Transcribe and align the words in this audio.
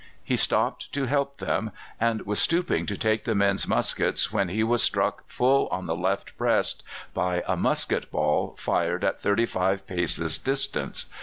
He 0.23 0.35
stopped 0.35 0.91
to 0.93 1.05
help 1.05 1.37
them, 1.37 1.69
and 1.99 2.25
was 2.25 2.39
stooping 2.39 2.87
to 2.87 2.97
take 2.97 3.23
the 3.25 3.35
men's 3.35 3.67
muskets 3.67 4.33
when 4.33 4.49
he 4.49 4.63
was 4.63 4.81
struck 4.81 5.27
full 5.27 5.67
on 5.67 5.85
the 5.85 5.95
left 5.95 6.35
breast 6.39 6.81
by 7.13 7.43
a 7.47 7.55
musket 7.55 8.09
ball 8.09 8.55
fired 8.57 9.03
at 9.03 9.19
thirty 9.19 9.45
five 9.45 9.85
paces' 9.85 10.39
distance. 10.39 11.05